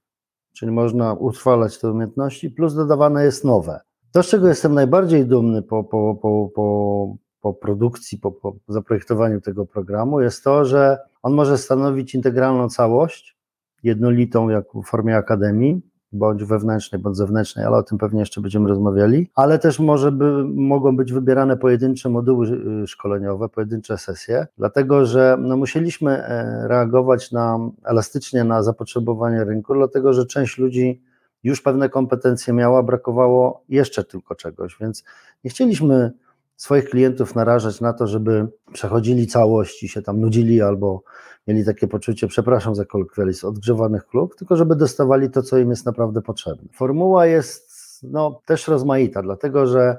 czyli 0.54 0.72
można 0.72 1.14
utrwalać 1.14 1.80
te 1.80 1.92
umiejętności, 1.92 2.50
plus 2.50 2.76
dodawane 2.76 3.24
jest 3.24 3.44
nowe. 3.44 3.80
To, 4.18 4.24
z 4.24 4.28
czego 4.28 4.48
jestem 4.48 4.74
najbardziej 4.74 5.26
dumny 5.26 5.62
po, 5.62 5.84
po, 5.84 6.16
po, 6.22 6.50
po, 6.56 7.16
po 7.42 7.54
produkcji, 7.54 8.18
po, 8.18 8.32
po 8.32 8.56
zaprojektowaniu 8.68 9.42
tego 9.42 9.66
programu, 9.66 10.22
jest 10.22 10.44
to, 10.44 10.66
że 10.66 10.98
on 11.24 11.34
może 11.34 11.58
stanowić 11.58 12.16
integralną 12.16 12.70
całość, 12.70 13.38
jednolitą 13.84 14.50
jak 14.50 14.66
w 14.74 14.84
formie 14.84 15.18
akademii, 15.18 15.82
bądź 16.12 16.44
wewnętrznej, 16.44 17.02
bądź 17.02 17.18
zewnętrznej, 17.18 17.66
ale 17.66 17.78
o 17.78 17.84
tym 17.84 17.98
pewnie 17.98 18.20
jeszcze 18.20 18.42
będziemy 18.42 18.70
rozmawiali, 18.70 19.30
ale 19.36 19.60
też 19.60 19.80
może 19.80 20.12
by, 20.12 20.44
mogą 20.56 20.96
być 20.96 21.14
wybierane 21.14 21.58
pojedyncze 21.58 22.10
moduły 22.10 22.48
y, 22.84 22.88
szkoleniowe, 22.88 23.50
pojedyncze 23.50 23.98
sesje, 23.98 24.48
dlatego 24.58 25.06
że 25.06 25.38
no, 25.40 25.58
musieliśmy 25.58 26.12
e, 26.12 26.68
reagować 26.68 27.32
na, 27.32 27.60
elastycznie 27.86 28.44
na 28.44 28.64
zapotrzebowanie 28.64 29.44
rynku, 29.44 29.74
dlatego 29.74 30.14
że 30.14 30.26
część 30.26 30.58
ludzi 30.58 31.02
już 31.44 31.62
pewne 31.62 31.90
kompetencje 31.90 32.54
miała, 32.54 32.84
brakowało 32.84 33.64
jeszcze 33.70 34.04
tylko 34.04 34.36
czegoś, 34.36 34.78
więc 34.82 35.04
nie 35.44 35.50
chcieliśmy 35.50 36.12
swoich 36.56 36.90
klientów 36.90 37.36
narażać 37.36 37.82
na 37.82 37.94
to, 37.94 38.08
żeby 38.08 38.48
przechodzili 38.74 39.28
całość 39.28 39.84
i 39.84 39.90
się 39.90 40.02
tam 40.02 40.20
nudzili 40.20 40.62
albo 40.62 41.04
mieli 41.48 41.66
takie 41.66 41.88
poczucie, 41.88 42.28
przepraszam 42.28 42.76
za 42.76 42.86
kolokwializm, 42.86 43.48
odgrzewanych 43.48 44.08
klub, 44.08 44.36
tylko 44.36 44.56
żeby 44.56 44.76
dostawali 44.76 45.30
to, 45.30 45.42
co 45.42 45.58
im 45.58 45.70
jest 45.70 45.86
naprawdę 45.86 46.22
potrzebne. 46.22 46.70
Formuła 46.74 47.26
jest 47.26 47.68
no, 48.04 48.42
też 48.46 48.68
rozmaita, 48.68 49.22
dlatego 49.22 49.68
że 49.68 49.98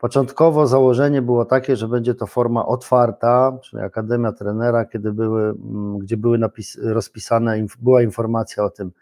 Początkowo 0.00 0.66
założenie 0.66 1.22
było 1.22 1.44
takie, 1.44 1.76
że 1.76 1.88
będzie 1.88 2.14
to 2.14 2.26
forma 2.26 2.66
otwarta, 2.66 3.58
czyli 3.62 3.82
Akademia 3.82 4.32
Trenera, 4.32 4.84
kiedy 4.84 5.12
były, 5.12 5.42
mm, 5.42 5.98
gdzie 5.98 6.16
były 6.16 6.38
napis, 6.38 6.78
rozpisane, 6.82 7.66
była 7.80 8.02
informacja 8.02 8.64
o 8.64 8.70
tym, 8.70 8.92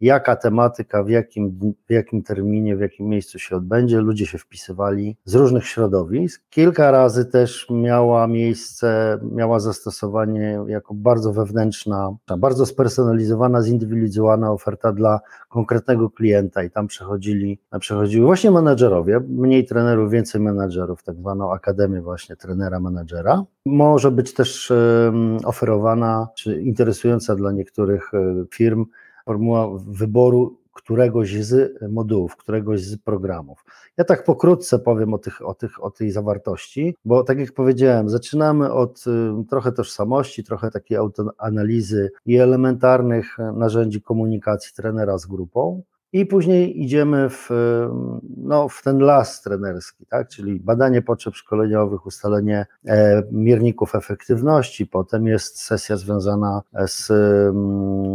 jaka 0.00 0.36
tematyka, 0.36 1.02
w 1.02 1.08
jakim, 1.08 1.58
w 1.88 1.92
jakim 1.92 2.22
terminie, 2.22 2.76
w 2.76 2.80
jakim 2.80 3.06
miejscu 3.06 3.38
się 3.38 3.56
odbędzie. 3.56 4.00
Ludzie 4.00 4.26
się 4.26 4.38
wpisywali 4.38 5.16
z 5.24 5.34
różnych 5.34 5.66
środowisk. 5.66 6.42
Kilka 6.50 6.90
razy 6.90 7.24
też 7.26 7.66
miała 7.70 8.26
miejsce, 8.26 9.18
miała 9.32 9.60
zastosowanie 9.60 10.60
jako 10.66 10.94
bardzo 10.94 11.32
wewnętrzna, 11.32 12.16
bardzo 12.38 12.66
spersonalizowana, 12.66 13.62
zindywidualizowana 13.62 14.52
oferta 14.52 14.92
dla 14.92 15.20
konkretnego 15.48 16.10
klienta 16.10 16.62
i 16.62 16.70
tam 16.70 16.86
przechodzili, 16.86 17.58
przechodziły 17.80 18.26
właśnie 18.26 18.50
menedżerowie, 18.50 19.20
mniej 19.28 19.64
trenerów, 19.64 20.10
więcej 20.10 20.40
menedżerów, 20.40 21.02
tak 21.02 21.16
zwaną 21.16 21.52
akademię 21.52 22.02
właśnie 22.02 22.36
trenera 22.36 22.80
menedżera. 22.80 23.44
Może 23.66 24.10
być 24.10 24.34
też 24.34 24.72
oferowana, 25.44 26.28
czy 26.34 26.62
interesująca 26.62 27.36
dla 27.36 27.52
niektórych 27.52 28.14
e, 28.14 28.44
firm 28.54 28.86
formuła 29.28 29.68
wyboru 29.86 30.58
któregoś 30.72 31.44
z 31.44 31.82
modułów, 31.92 32.36
któregoś 32.36 32.80
z 32.80 32.96
programów. 32.96 33.64
Ja 33.96 34.04
tak 34.04 34.24
pokrótce 34.24 34.78
powiem 34.78 35.14
o, 35.14 35.18
tych, 35.18 35.46
o, 35.46 35.54
tych, 35.54 35.84
o 35.84 35.90
tej 35.90 36.10
zawartości, 36.10 36.94
bo 37.04 37.24
tak 37.24 37.38
jak 37.38 37.52
powiedziałem, 37.52 38.08
zaczynamy 38.08 38.72
od 38.72 39.04
y, 39.06 39.44
trochę 39.50 39.72
tożsamości, 39.72 40.44
trochę 40.44 40.70
takiej 40.70 40.96
autoanalizy 40.96 42.10
i 42.26 42.36
elementarnych 42.36 43.36
narzędzi 43.54 44.02
komunikacji 44.02 44.74
trenera 44.74 45.18
z 45.18 45.26
grupą. 45.26 45.82
I 46.12 46.26
później 46.26 46.82
idziemy 46.82 47.30
w, 47.30 47.48
no, 48.36 48.68
w 48.68 48.82
ten 48.82 48.98
las 48.98 49.42
trenerski, 49.42 50.06
tak? 50.06 50.28
czyli 50.28 50.60
badanie 50.60 51.02
potrzeb 51.02 51.34
szkoleniowych, 51.34 52.06
ustalenie 52.06 52.66
e, 52.86 53.22
mierników 53.32 53.94
efektywności, 53.94 54.86
potem 54.86 55.26
jest 55.26 55.60
sesja 55.60 55.96
związana 55.96 56.62
z 56.86 57.08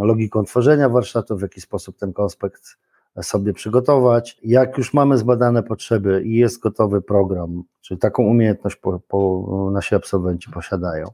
logiką 0.04 0.44
tworzenia 0.44 0.90
warsztatu, 0.90 1.38
w 1.38 1.42
jaki 1.42 1.62
sposób 1.62 1.98
ten 1.98 2.14
konspekt 2.14 2.78
sobie 3.22 3.54
przygotować. 3.54 4.40
Jak 4.44 4.78
już 4.78 4.94
mamy 4.94 5.18
zbadane 5.18 5.64
potrzeby 5.64 6.24
i 6.26 6.36
jest 6.36 6.60
gotowy 6.60 7.02
program, 7.02 7.64
czyli 7.82 8.00
taką 8.00 8.24
umiejętność 8.24 8.76
po, 8.76 9.00
po, 9.00 9.70
nasi 9.72 9.96
absolwenci 9.96 10.52
posiadają, 10.52 11.08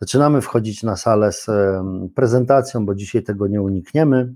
zaczynamy 0.00 0.40
wchodzić 0.40 0.82
na 0.82 0.96
salę 0.96 1.32
z 1.32 1.46
prezentacją, 2.14 2.86
bo 2.86 2.94
dzisiaj 2.94 3.22
tego 3.22 3.46
nie 3.46 3.62
unikniemy 3.62 4.34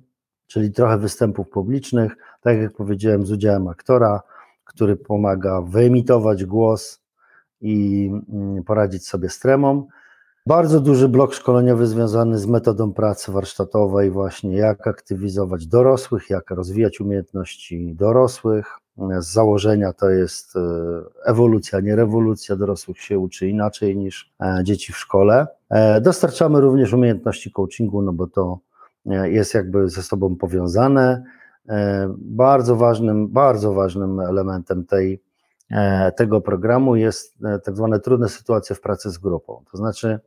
czyli 0.53 0.73
trochę 0.73 0.99
występów 0.99 1.49
publicznych, 1.49 2.17
tak 2.41 2.59
jak 2.59 2.73
powiedziałem, 2.73 3.27
z 3.27 3.33
udziałem 3.33 3.69
aktora, 3.69 4.21
który 4.65 4.97
pomaga 4.97 5.61
wyemitować 5.61 6.45
głos 6.45 7.01
i 7.61 8.11
mm, 8.33 8.65
poradzić 8.65 9.07
sobie 9.09 9.29
z 9.29 9.39
tremą. 9.39 9.87
Bardzo 10.47 10.81
duży 10.81 11.09
blok 11.09 11.35
szkoleniowy 11.35 11.87
związany 11.87 12.39
z 12.39 12.47
metodą 12.47 12.93
pracy 12.93 13.33
warsztatowej, 13.33 14.11
właśnie 14.11 14.57
jak 14.57 14.87
aktywizować 14.87 15.67
dorosłych, 15.67 16.31
jak 16.31 16.51
rozwijać 16.51 17.01
umiejętności 17.01 17.95
dorosłych. 17.95 18.79
Z 19.19 19.33
założenia 19.33 19.93
to 19.93 20.11
jest 20.11 20.57
e, 20.57 20.61
ewolucja, 21.25 21.81
nie 21.81 21.97
rewolucja. 21.97 22.57
Dorosłych 22.57 23.01
się 23.01 23.19
uczy 23.19 23.49
inaczej 23.49 23.97
niż 23.97 24.33
e, 24.41 24.61
dzieci 24.65 24.93
w 24.93 24.97
szkole. 24.97 25.47
E, 25.71 26.01
dostarczamy 26.01 26.61
również 26.61 26.93
umiejętności 26.93 27.53
coachingu, 27.53 28.03
no 28.03 28.13
bo 28.13 28.27
to 28.27 28.59
jest 29.07 29.55
jakby 29.55 29.89
ze 29.89 30.03
sobą 30.03 30.37
powiązane. 30.37 31.23
E, 31.69 32.15
bardzo 32.19 32.77
ważnym, 32.77 33.29
bardzo 33.29 33.75
ważnym 33.75 34.21
elementem 34.21 34.85
tej, 34.85 35.23
e, 35.71 36.13
tego 36.13 36.41
programu 36.41 36.97
jest 36.97 37.39
tak 37.65 37.77
zwane 37.77 38.01
trudne 38.01 38.29
sytuacje 38.29 38.77
w 38.77 38.81
pracy 38.81 39.11
z 39.11 39.19
grupą. 39.19 39.65
To 39.71 39.77
znaczy, 39.77 40.21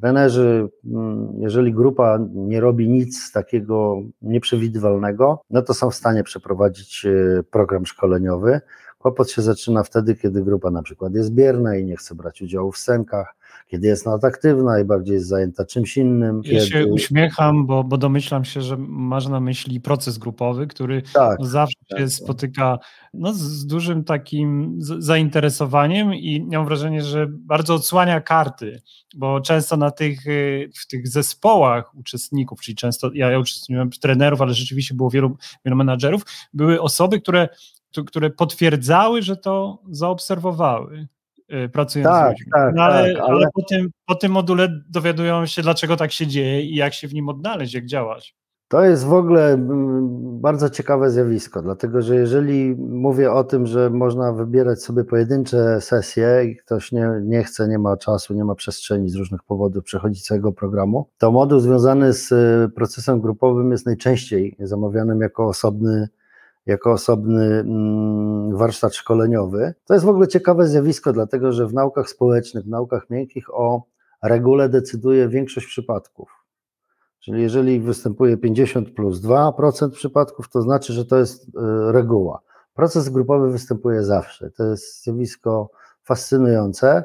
trenerzy, 0.00 0.68
mm, 0.84 1.32
jeżeli 1.38 1.72
grupa 1.72 2.18
nie 2.34 2.60
robi 2.60 2.88
nic 2.88 3.32
takiego 3.32 3.96
nieprzewidywalnego, 4.22 5.42
no 5.50 5.62
to 5.62 5.74
są 5.74 5.90
w 5.90 5.94
stanie 5.94 6.24
przeprowadzić 6.24 7.06
program 7.50 7.86
szkoleniowy. 7.86 8.60
Kłopot 8.98 9.30
się 9.30 9.42
zaczyna 9.42 9.82
wtedy, 9.82 10.16
kiedy 10.16 10.42
grupa 10.42 10.70
na 10.70 10.82
przykład 10.82 11.14
jest 11.14 11.34
bierna 11.34 11.76
i 11.76 11.84
nie 11.84 11.96
chce 11.96 12.14
brać 12.14 12.42
udziału 12.42 12.72
w 12.72 12.78
scenkach, 12.78 13.36
kiedy 13.68 13.88
jest 13.88 14.06
nadaktywna 14.06 14.80
i 14.80 14.84
bardziej 14.84 15.14
jest 15.14 15.26
zajęta 15.26 15.64
czymś 15.64 15.96
innym. 15.96 16.40
Ja 16.44 16.50
kiedy... 16.50 16.66
się 16.66 16.86
uśmiecham, 16.86 17.66
bo, 17.66 17.84
bo 17.84 17.98
domyślam 17.98 18.44
się, 18.44 18.62
że 18.62 18.76
masz 18.78 19.28
na 19.28 19.40
myśli 19.40 19.80
proces 19.80 20.18
grupowy, 20.18 20.66
który 20.66 21.02
tak, 21.14 21.38
zawsze 21.42 21.78
tak, 21.88 21.98
się 21.98 22.04
tak. 22.04 22.12
spotyka 22.12 22.78
no, 23.14 23.32
z 23.34 23.66
dużym 23.66 24.04
takim 24.04 24.76
zainteresowaniem 24.98 26.14
i 26.14 26.46
mam 26.52 26.64
wrażenie, 26.64 27.02
że 27.02 27.26
bardzo 27.30 27.74
odsłania 27.74 28.20
karty, 28.20 28.80
bo 29.16 29.40
często 29.40 29.76
na 29.76 29.90
tych, 29.90 30.26
y, 30.26 30.70
w 30.74 30.86
tych 30.86 31.08
zespołach 31.08 31.94
uczestników, 31.94 32.60
czyli 32.60 32.76
często 32.76 33.10
ja, 33.14 33.30
ja 33.30 33.38
uczestniczyłem 33.38 33.90
trenerów, 33.90 34.40
ale 34.40 34.54
rzeczywiście 34.54 34.94
było 34.94 35.10
wielu, 35.10 35.36
wielu 35.64 35.76
menadżerów, 35.76 36.22
były 36.52 36.80
osoby, 36.80 37.20
które 37.20 37.48
które 38.06 38.30
potwierdzały, 38.30 39.22
że 39.22 39.36
to 39.36 39.82
zaobserwowały. 39.90 41.08
Y, 41.52 41.68
pracując 41.68 42.08
tak, 42.08 42.36
z. 42.36 42.50
Tak, 42.54 42.74
no, 42.74 42.82
ale, 42.82 43.14
tak, 43.14 43.22
ale... 43.22 43.34
ale 43.34 43.46
po, 43.54 43.62
tym, 43.62 43.88
po 44.06 44.14
tym 44.14 44.32
module 44.32 44.68
dowiadują 44.90 45.46
się, 45.46 45.62
dlaczego 45.62 45.96
tak 45.96 46.12
się 46.12 46.26
dzieje 46.26 46.62
i 46.62 46.74
jak 46.74 46.94
się 46.94 47.08
w 47.08 47.14
nim 47.14 47.28
odnaleźć, 47.28 47.74
jak 47.74 47.86
działać. 47.86 48.34
To 48.68 48.84
jest 48.84 49.04
w 49.04 49.12
ogóle 49.12 49.56
bardzo 50.40 50.70
ciekawe 50.70 51.10
zjawisko, 51.10 51.62
dlatego 51.62 52.02
że 52.02 52.16
jeżeli 52.16 52.74
mówię 52.76 53.32
o 53.32 53.44
tym, 53.44 53.66
że 53.66 53.90
można 53.90 54.32
wybierać 54.32 54.82
sobie 54.82 55.04
pojedyncze 55.04 55.80
sesje 55.80 56.44
i 56.44 56.56
ktoś 56.56 56.92
nie, 56.92 57.10
nie 57.22 57.44
chce, 57.44 57.68
nie 57.68 57.78
ma 57.78 57.96
czasu, 57.96 58.34
nie 58.34 58.44
ma 58.44 58.54
przestrzeni 58.54 59.10
z 59.10 59.14
różnych 59.14 59.42
powodów 59.42 59.84
przechodzić 59.84 60.24
całego 60.24 60.52
programu, 60.52 61.08
to 61.18 61.32
moduł 61.32 61.60
związany 61.60 62.12
z 62.12 62.32
y, 62.32 62.74
procesem 62.74 63.20
grupowym 63.20 63.70
jest 63.70 63.86
najczęściej 63.86 64.56
zamawianym 64.60 65.20
jako 65.20 65.46
osobny 65.46 66.08
jako 66.68 66.92
osobny 66.92 67.44
mm, 67.44 68.56
warsztat 68.56 68.94
szkoleniowy. 68.94 69.74
To 69.84 69.94
jest 69.94 70.06
w 70.06 70.08
ogóle 70.08 70.28
ciekawe 70.28 70.66
zjawisko, 70.66 71.12
dlatego 71.12 71.52
że 71.52 71.66
w 71.66 71.74
naukach 71.74 72.08
społecznych, 72.08 72.64
w 72.64 72.68
naukach 72.68 73.10
miękkich 73.10 73.54
o 73.54 73.82
regule 74.22 74.68
decyduje 74.68 75.28
większość 75.28 75.66
przypadków. 75.66 76.30
Czyli 77.20 77.42
jeżeli 77.42 77.80
występuje 77.80 78.36
50 78.36 78.90
plus 78.90 79.22
2% 79.22 79.90
przypadków, 79.90 80.48
to 80.48 80.62
znaczy, 80.62 80.92
że 80.92 81.04
to 81.04 81.18
jest 81.18 81.42
e, 81.44 81.92
reguła. 81.92 82.40
Proces 82.74 83.08
grupowy 83.08 83.50
występuje 83.52 84.02
zawsze. 84.02 84.50
To 84.50 84.64
jest 84.64 85.04
zjawisko 85.04 85.70
fascynujące. 86.04 87.04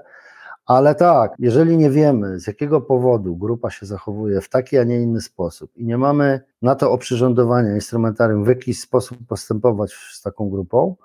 Ale 0.65 0.95
tak, 0.95 1.33
jeżeli 1.39 1.77
nie 1.77 1.89
wiemy, 1.89 2.39
z 2.39 2.47
jakiego 2.47 2.81
powodu 2.81 3.35
grupa 3.35 3.69
się 3.69 3.85
zachowuje 3.85 4.41
w 4.41 4.49
taki, 4.49 4.77
a 4.77 4.83
nie 4.83 5.01
inny 5.01 5.21
sposób 5.21 5.77
i 5.77 5.85
nie 5.85 5.97
mamy 5.97 6.41
na 6.61 6.75
to 6.75 6.91
oprzyrządowania, 6.91 7.75
instrumentarium, 7.75 8.43
w 8.43 8.47
jaki 8.47 8.73
sposób 8.73 9.17
postępować 9.27 9.93
z 9.93 10.21
taką 10.21 10.49
grupą, 10.49 10.95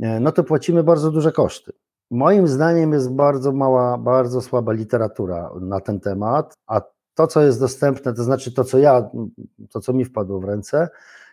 e, 0.00 0.20
no 0.20 0.32
to 0.32 0.44
płacimy 0.44 0.82
bardzo 0.82 1.10
duże 1.10 1.32
koszty. 1.32 1.72
Moim 2.10 2.48
zdaniem 2.48 2.92
jest 2.92 3.12
bardzo 3.12 3.52
mała, 3.52 3.98
bardzo 3.98 4.40
słaba 4.40 4.72
literatura 4.72 5.50
na 5.60 5.80
ten 5.80 6.00
temat, 6.00 6.54
a 6.66 6.80
to, 7.14 7.26
co 7.26 7.42
jest 7.42 7.60
dostępne, 7.60 8.14
to 8.14 8.22
znaczy 8.22 8.52
to, 8.52 8.64
co 8.64 8.78
ja, 8.78 9.10
to, 9.70 9.80
co 9.80 9.92
mi 9.92 10.04
wpadło 10.04 10.40
w 10.40 10.44
ręce, 10.44 10.88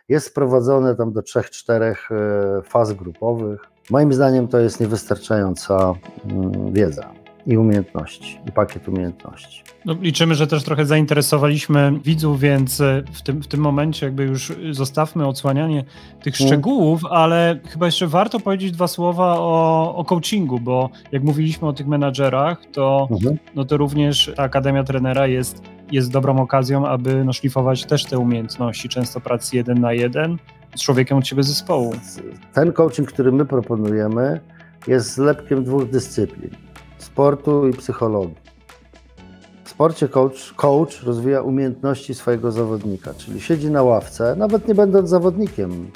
jest 0.10 0.28
sprowadzone 0.28 0.96
tam 0.96 1.14
do 1.14 1.22
trzech, 1.22 1.50
czterech 1.50 2.10
e, 2.12 2.62
faz 2.62 2.94
grupowych. 2.94 3.62
Moim 3.90 4.14
zdaniem 4.14 4.48
to 4.48 4.60
jest 4.60 4.80
niewystarczająca 4.80 5.94
mm, 6.26 6.74
wiedza 6.74 7.21
i 7.48 7.58
umiejętności, 7.58 8.40
i 8.50 8.52
pakiet 8.52 8.88
umiejętności. 8.88 9.64
No, 9.86 9.96
liczymy, 10.02 10.36
że 10.36 10.48
też 10.48 10.64
trochę 10.64 10.86
zainteresowaliśmy 10.86 12.00
widzów, 12.04 12.40
więc 12.40 12.82
e, 12.82 13.04
w 13.14 13.22
tym, 13.22 13.44
w 13.44 13.48
tym 13.48 13.60
momencie 13.60 14.06
jakby 14.06 14.24
już 14.24 14.54
zostawmy 14.72 15.28
odsłanianie 15.28 15.84
tych 16.24 16.42
mm. 16.42 16.48
szczegółów, 16.48 17.06
ale 17.06 17.60
chyba 17.70 17.86
jeszcze 17.86 18.08
warto 18.08 18.40
powiedzieć 18.40 18.72
dwa 18.72 18.88
słowa 18.88 19.36
o, 19.40 19.96
o 19.96 20.06
coachingu, 20.06 20.60
bo 20.60 20.90
jak 21.12 21.24
mówiliśmy 21.24 21.68
o 21.68 21.74
tych 21.74 21.88
menadżerach, 21.88 22.66
to, 22.72 23.08
mhm. 23.12 23.38
no 23.56 23.66
to 23.66 23.78
również 23.78 24.32
ta 24.36 24.44
Akademia 24.44 24.84
Trenera 24.84 25.28
jest, 25.28 25.62
jest 25.92 26.12
dobrą 26.12 26.40
okazją, 26.40 26.88
aby 26.88 27.26
no, 27.26 27.34
szlifować 27.34 27.86
też 27.86 28.06
te 28.06 28.18
umiejętności, 28.18 28.90
często 28.90 29.20
pracy 29.20 29.58
jeden 29.58 29.80
na 29.80 29.94
jeden 29.94 30.38
z 30.76 30.82
człowiekiem 30.82 31.18
od 31.18 31.24
ciebie 31.24 31.44
zespołu. 31.44 31.94
Ten 32.54 32.74
coaching, 32.74 33.12
który 33.12 33.32
my 33.32 33.46
proponujemy, 33.46 34.40
jest 34.88 35.14
zlepkiem 35.14 35.64
dwóch 35.64 35.90
dyscyplin 35.90 36.71
sportu 37.12 37.68
i 37.68 37.74
psychologii. 37.74 38.36
W 39.64 39.70
sporcie 39.70 40.08
coach, 40.08 40.54
coach 40.56 41.04
rozwija 41.04 41.42
umiejętności 41.42 42.14
swojego 42.14 42.52
zawodnika, 42.52 43.14
czyli 43.14 43.42
siedzi 43.42 43.72
na 43.72 43.84
ławce, 43.84 44.36
nawet 44.36 44.68
nie 44.68 44.76
będąc 44.76 45.10
zawodnikiem. 45.10 45.92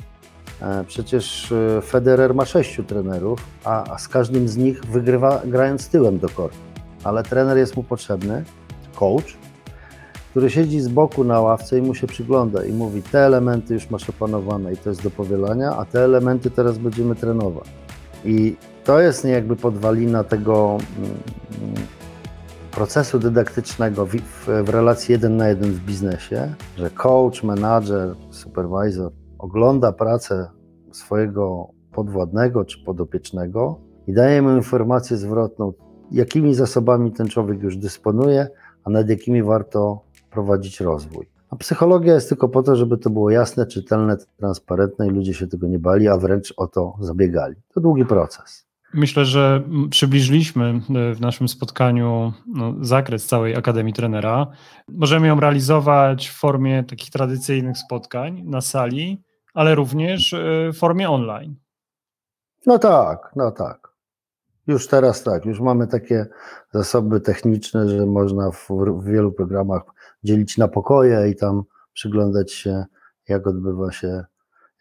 E, 0.61 0.83
przecież 0.87 1.51
e, 1.51 1.81
Federer 1.81 2.35
ma 2.35 2.45
sześciu 2.45 2.83
trenerów, 2.83 3.39
a, 3.63 3.93
a 3.93 3.97
z 3.97 4.07
każdym 4.07 4.47
z 4.47 4.57
nich 4.57 4.85
wygrywa 4.85 5.41
grając 5.45 5.89
tyłem 5.89 6.19
do 6.19 6.29
kortu. 6.29 6.57
Ale 7.03 7.23
trener 7.23 7.57
jest 7.57 7.77
mu 7.77 7.83
potrzebny, 7.83 8.43
coach, 8.95 9.37
który 10.29 10.49
siedzi 10.49 10.81
z 10.81 10.87
boku 10.87 11.23
na 11.23 11.41
ławce 11.41 11.79
i 11.79 11.81
mu 11.81 11.95
się 11.95 12.07
przygląda 12.07 12.65
i 12.65 12.73
mówi: 12.73 13.01
Te 13.01 13.19
elementy 13.19 13.73
już 13.73 13.89
masz 13.89 14.09
opanowane 14.09 14.73
i 14.73 14.77
to 14.77 14.89
jest 14.89 15.03
do 15.03 15.11
powielania, 15.11 15.75
a 15.77 15.85
te 15.85 16.03
elementy 16.03 16.51
teraz 16.51 16.77
będziemy 16.77 17.15
trenować. 17.15 17.67
I 18.25 18.55
to 18.85 18.99
jest 18.99 19.25
jakby 19.25 19.55
podwalina 19.55 20.23
tego, 20.23 20.77
procesu 22.71 23.19
dydaktycznego 23.19 24.05
w, 24.05 24.15
w, 24.15 24.47
w 24.63 24.69
relacji 24.69 25.11
jeden 25.11 25.37
na 25.37 25.47
jeden 25.49 25.71
w 25.71 25.79
biznesie, 25.79 26.53
że 26.77 26.89
coach, 26.89 27.43
manager, 27.43 28.15
supervisor 28.31 29.11
ogląda 29.37 29.91
pracę 29.91 30.49
swojego 30.91 31.69
podwładnego 31.91 32.65
czy 32.65 32.83
podopiecznego 32.83 33.79
i 34.07 34.13
daje 34.13 34.41
mu 34.41 34.55
informację 34.55 35.17
zwrotną, 35.17 35.73
jakimi 36.11 36.55
zasobami 36.55 37.11
ten 37.11 37.27
człowiek 37.27 37.63
już 37.63 37.77
dysponuje, 37.77 38.47
a 38.83 38.89
nad 38.89 39.09
jakimi 39.09 39.43
warto 39.43 40.01
prowadzić 40.31 40.79
rozwój. 40.79 41.29
A 41.49 41.55
psychologia 41.55 42.13
jest 42.13 42.29
tylko 42.29 42.49
po 42.49 42.63
to, 42.63 42.75
żeby 42.75 42.97
to 42.97 43.09
było 43.09 43.29
jasne, 43.29 43.65
czytelne, 43.65 44.17
transparentne 44.37 45.07
i 45.07 45.09
ludzie 45.09 45.33
się 45.33 45.47
tego 45.47 45.67
nie 45.67 45.79
bali, 45.79 46.07
a 46.07 46.17
wręcz 46.17 46.53
o 46.57 46.67
to 46.67 46.97
zabiegali. 46.99 47.55
To 47.73 47.81
długi 47.81 48.05
proces. 48.05 48.64
Myślę, 48.95 49.25
że 49.25 49.63
przybliżyliśmy 49.89 50.65
e, 50.65 51.13
w 51.13 51.21
naszym 51.21 51.47
spotkaniu 51.47 52.33
no, 52.47 52.73
zakres 52.81 53.25
całej 53.25 53.55
Akademii 53.55 53.93
Trenera. 53.93 54.47
Możemy 54.87 55.27
ją 55.27 55.39
realizować 55.39 56.29
w 56.29 56.39
formie 56.39 56.83
takich 56.83 57.09
tradycyjnych 57.09 57.77
spotkań 57.77 58.43
na 58.45 58.61
sali, 58.61 59.23
ale 59.53 59.75
również 59.75 60.33
e, 60.33 60.71
w 60.73 60.77
formie 60.77 61.09
online. 61.09 61.55
No 62.65 62.79
tak, 62.79 63.31
no 63.35 63.51
tak. 63.51 63.95
Już 64.67 64.87
teraz 64.87 65.23
tak, 65.23 65.45
już 65.45 65.59
mamy 65.59 65.87
takie 65.87 66.25
zasoby 66.73 67.21
techniczne, 67.21 67.89
że 67.89 68.05
można 68.05 68.51
w, 68.51 68.67
w 68.69 69.03
wielu 69.05 69.31
programach 69.31 69.81
dzielić 70.23 70.57
na 70.57 70.67
pokoje 70.67 71.29
i 71.29 71.35
tam 71.35 71.63
przyglądać 71.93 72.51
się, 72.51 72.85
jak 73.27 73.47
odbywa 73.47 73.91
się, 73.91 74.23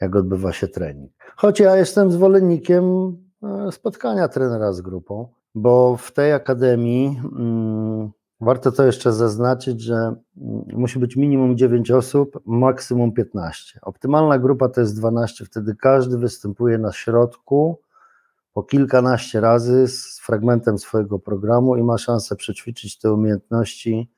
jak 0.01 0.17
odbywa 0.17 0.53
się 0.53 0.69
trening. 0.69 1.13
Choć 1.37 1.61
ja 1.61 1.77
jestem 1.77 2.11
zwolennikiem 2.13 2.85
spotkania 3.71 4.29
trenera 4.29 4.73
z 4.73 4.81
grupą, 4.81 5.29
bo 5.55 5.97
w 5.97 6.13
tej 6.13 6.33
akademii 6.33 7.21
mm, 7.39 8.11
warto 8.41 8.73
to 8.73 8.85
jeszcze 8.85 9.13
zaznaczyć, 9.13 9.81
że 9.81 9.95
mm, 9.95 10.17
musi 10.73 10.99
być 10.99 11.17
minimum 11.17 11.57
9 11.57 11.91
osób, 11.91 12.41
maksimum 12.47 13.13
15. 13.13 13.79
Optymalna 13.83 14.39
grupa 14.39 14.69
to 14.69 14.81
jest 14.81 14.97
12, 14.99 15.45
wtedy 15.45 15.77
każdy 15.77 16.19
występuje 16.19 16.79
na 16.79 16.93
środku 16.93 17.79
po 18.53 18.63
kilkanaście 18.63 19.41
razy 19.41 19.89
z 19.89 20.21
fragmentem 20.21 20.79
swojego 20.79 21.19
programu 21.19 21.77
i 21.77 21.83
ma 21.83 21.99
szansę 21.99 22.37
przećwiczyć 22.37 22.99
te 22.99 23.13
umiejętności 23.13 24.11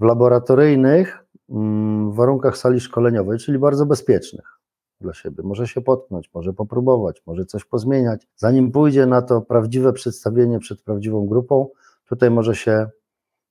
w 0.00 0.04
laboratoryjnych 0.04 1.24
mm, 1.50 2.12
warunkach 2.12 2.56
sali 2.56 2.80
szkoleniowej, 2.80 3.38
czyli 3.38 3.58
bardzo 3.58 3.86
bezpiecznych 3.86 4.55
dla 5.00 5.14
siebie. 5.14 5.42
Może 5.42 5.66
się 5.66 5.80
potknąć, 5.80 6.30
może 6.34 6.52
popróbować, 6.52 7.22
może 7.26 7.44
coś 7.44 7.64
pozmieniać. 7.64 8.26
Zanim 8.36 8.72
pójdzie 8.72 9.06
na 9.06 9.22
to 9.22 9.40
prawdziwe 9.40 9.92
przedstawienie 9.92 10.58
przed 10.58 10.82
prawdziwą 10.82 11.26
grupą, 11.26 11.68
tutaj 12.08 12.30
może 12.30 12.54
się 12.54 12.86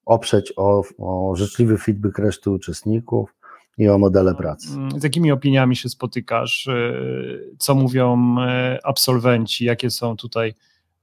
oprzeć 0.06 0.54
o, 0.58 0.84
o 0.98 1.36
życzliwy 1.36 1.78
feedback 1.78 2.20
reszty 2.20 2.50
uczestników 2.50 3.36
i 3.78 3.90
o 3.90 3.98
modele 3.98 4.36
pracy. 4.36 4.68
Z 4.98 5.04
jakimi 5.04 5.32
opiniami 5.32 5.76
się 5.76 5.90
spotykasz? 5.90 6.70
Co 7.60 7.76
mówią 7.76 8.36
e, 8.40 8.80
absolwenci? 8.84 9.66
Jakie 9.66 9.90
są 9.90 10.18
tutaj 10.18 10.54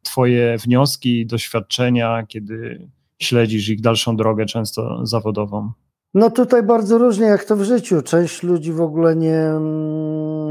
Twoje 0.03 0.59
wnioski, 0.59 1.27
doświadczenia, 1.27 2.27
kiedy 2.29 2.89
śledzisz 3.19 3.69
ich 3.69 3.81
dalszą 3.81 4.17
drogę, 4.17 4.47
często 4.47 5.07
zawodową? 5.07 5.73
No 6.15 6.31
tutaj 6.31 6.63
bardzo 6.63 6.99
różnie, 6.99 7.27
jak 7.27 7.45
to 7.45 7.57
w 7.57 7.63
życiu. 7.63 8.03
Część 8.03 8.43
ludzi 8.43 8.73
w 8.73 8.81
ogóle 8.81 9.17
nie, 9.17 9.53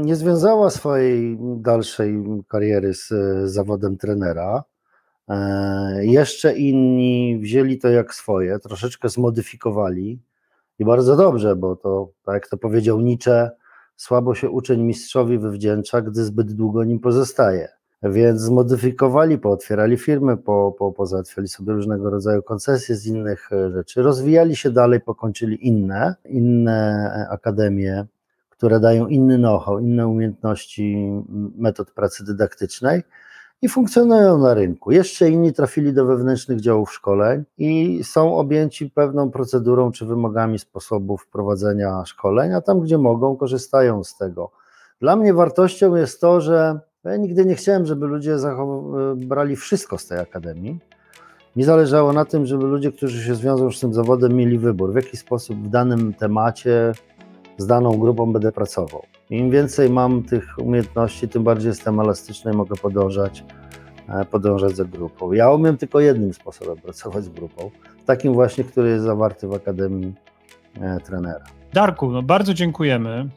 nie 0.04 0.16
związała 0.16 0.70
swojej 0.70 1.38
dalszej 1.40 2.24
kariery 2.48 2.94
z 2.94 3.10
zawodem 3.50 3.96
trenera. 3.96 4.64
E, 5.28 6.06
jeszcze 6.06 6.56
inni 6.56 7.38
wzięli 7.42 7.78
to 7.78 7.88
jak 7.88 8.14
swoje, 8.14 8.58
troszeczkę 8.58 9.08
zmodyfikowali 9.08 10.22
i 10.78 10.84
bardzo 10.84 11.16
dobrze, 11.16 11.56
bo 11.56 11.76
to, 11.76 12.12
tak 12.24 12.34
jak 12.34 12.48
to 12.48 12.56
powiedział 12.56 13.00
Nietzsche, 13.00 13.50
słabo 13.96 14.34
się 14.34 14.50
uczeń 14.50 14.82
mistrzowi 14.82 15.38
wywdzięcza, 15.38 16.00
gdy 16.00 16.24
zbyt 16.24 16.52
długo 16.52 16.84
nim 16.84 16.98
pozostaje. 17.00 17.68
Więc 18.02 18.40
zmodyfikowali, 18.40 19.38
pootwierali 19.38 19.96
firmy, 19.96 20.36
po, 20.36 20.74
po, 20.78 20.92
pozałatwiali 20.92 21.48
sobie 21.48 21.72
różnego 21.72 22.10
rodzaju 22.10 22.42
koncesje 22.42 22.96
z 22.96 23.06
innych 23.06 23.52
e, 23.52 23.70
rzeczy, 23.70 24.02
rozwijali 24.02 24.56
się 24.56 24.70
dalej, 24.70 25.00
pokończyli 25.00 25.68
inne, 25.68 26.14
inne 26.24 27.26
akademie, 27.30 28.06
które 28.50 28.80
dają 28.80 29.06
inny 29.06 29.38
know-how, 29.38 29.78
inne 29.78 30.08
umiejętności 30.08 31.12
metod 31.56 31.90
pracy 31.90 32.24
dydaktycznej 32.24 33.02
i 33.62 33.68
funkcjonują 33.68 34.38
na 34.38 34.54
rynku. 34.54 34.92
Jeszcze 34.92 35.30
inni 35.30 35.52
trafili 35.52 35.92
do 35.92 36.06
wewnętrznych 36.06 36.60
działów 36.60 36.92
szkoleń 36.92 37.44
i 37.58 38.00
są 38.04 38.36
objęci 38.36 38.90
pewną 38.90 39.30
procedurą 39.30 39.92
czy 39.92 40.06
wymogami 40.06 40.58
sposobów 40.58 41.26
prowadzenia 41.26 42.04
szkoleń, 42.06 42.52
a 42.52 42.60
tam, 42.60 42.80
gdzie 42.80 42.98
mogą, 42.98 43.36
korzystają 43.36 44.04
z 44.04 44.16
tego. 44.16 44.50
Dla 45.00 45.16
mnie 45.16 45.34
wartością 45.34 45.96
jest 45.96 46.20
to, 46.20 46.40
że 46.40 46.80
ja 47.04 47.16
nigdy 47.16 47.44
nie 47.46 47.54
chciałem, 47.54 47.86
żeby 47.86 48.06
ludzie 48.06 48.36
brali 49.16 49.56
wszystko 49.56 49.98
z 49.98 50.06
tej 50.06 50.18
akademii. 50.18 50.78
Mi 51.56 51.64
zależało 51.64 52.12
na 52.12 52.24
tym, 52.24 52.46
żeby 52.46 52.66
ludzie, 52.66 52.92
którzy 52.92 53.24
się 53.24 53.34
zwiążą 53.34 53.70
z 53.70 53.80
tym 53.80 53.94
zawodem, 53.94 54.36
mieli 54.36 54.58
wybór, 54.58 54.92
w 54.92 54.96
jaki 54.96 55.16
sposób 55.16 55.58
w 55.58 55.68
danym 55.68 56.14
temacie 56.14 56.92
z 57.58 57.66
daną 57.66 57.98
grupą 57.98 58.32
będę 58.32 58.52
pracował. 58.52 59.02
Im 59.30 59.50
więcej 59.50 59.90
mam 59.90 60.22
tych 60.22 60.58
umiejętności, 60.58 61.28
tym 61.28 61.44
bardziej 61.44 61.68
jestem 61.68 62.00
elastyczny 62.00 62.52
i 62.52 62.56
mogę 62.56 62.76
podążać, 62.76 63.44
e, 64.08 64.24
podążać 64.24 64.76
za 64.76 64.84
grupą. 64.84 65.32
Ja 65.32 65.50
umiem 65.50 65.76
tylko 65.76 66.00
jednym 66.00 66.34
sposobem 66.34 66.76
pracować 66.76 67.24
z 67.24 67.28
grupą, 67.28 67.70
takim 68.06 68.32
właśnie, 68.32 68.64
który 68.64 68.88
jest 68.88 69.04
zawarty 69.04 69.48
w 69.48 69.54
Akademii 69.54 70.14
e, 70.80 71.00
Trenera. 71.00 71.44
Darku, 71.72 72.10
no 72.10 72.22
bardzo 72.22 72.54
dziękujemy 72.54 73.28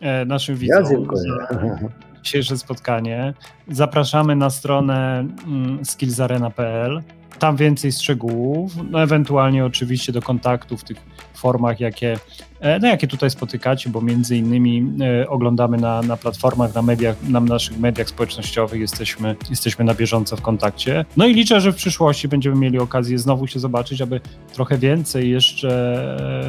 e, 0.00 0.24
naszym 0.24 0.56
widzom. 0.56 0.84
Ja 0.84 0.90
dziękuję. 0.90 1.22
Dzisiejsze 2.22 2.58
spotkanie. 2.58 3.34
Zapraszamy 3.68 4.36
na 4.36 4.50
stronę 4.50 5.26
mm, 5.46 5.84
skillsarena.pl 5.84 7.02
tam 7.40 7.56
więcej 7.56 7.92
szczegółów, 7.92 8.72
no 8.90 9.02
ewentualnie 9.02 9.64
oczywiście 9.64 10.12
do 10.12 10.22
kontaktu 10.22 10.76
w 10.76 10.84
tych 10.84 10.96
formach, 11.34 11.80
jakie, 11.80 12.18
e, 12.60 12.78
no 12.78 12.88
jakie 12.88 13.06
tutaj 13.06 13.30
spotykacie, 13.30 13.90
bo 13.90 14.00
między 14.00 14.36
innymi 14.36 14.92
e, 15.00 15.28
oglądamy 15.28 15.76
na, 15.76 16.02
na 16.02 16.16
platformach, 16.16 16.74
na 16.74 16.82
mediach, 16.82 17.16
na 17.28 17.40
naszych 17.40 17.78
mediach 17.78 18.08
społecznościowych, 18.08 18.80
jesteśmy, 18.80 19.36
jesteśmy 19.50 19.84
na 19.84 19.94
bieżąco 19.94 20.36
w 20.36 20.42
kontakcie. 20.42 21.04
No 21.16 21.26
i 21.26 21.34
liczę, 21.34 21.60
że 21.60 21.72
w 21.72 21.76
przyszłości 21.76 22.28
będziemy 22.28 22.56
mieli 22.56 22.78
okazję 22.78 23.18
znowu 23.18 23.46
się 23.46 23.60
zobaczyć, 23.60 24.00
aby 24.00 24.20
trochę 24.52 24.78
więcej 24.78 25.30
jeszcze 25.30 25.70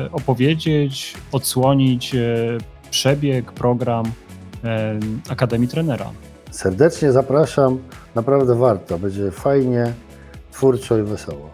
e, 0.05 0.11
opowiedzieć, 0.11 1.13
odsłonić 1.31 2.15
przebieg, 2.89 3.51
program 3.51 4.05
Akademii 5.29 5.67
Trenera. 5.67 6.09
Serdecznie 6.51 7.11
zapraszam, 7.11 7.77
naprawdę 8.15 8.55
warto, 8.55 8.99
będzie 8.99 9.31
fajnie 9.31 9.93
twórczo 10.51 10.97
i 10.97 11.03
wesoło. 11.03 11.49